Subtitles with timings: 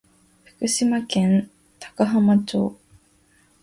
[0.57, 2.75] 福井県高浜町